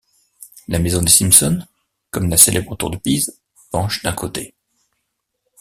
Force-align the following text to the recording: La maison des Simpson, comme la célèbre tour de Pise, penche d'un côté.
La 0.67 0.79
maison 0.79 0.99
des 1.03 1.11
Simpson, 1.11 1.63
comme 2.09 2.27
la 2.27 2.37
célèbre 2.37 2.75
tour 2.75 2.89
de 2.89 2.97
Pise, 2.97 3.39
penche 3.71 4.01
d'un 4.01 4.13
côté. 4.13 4.55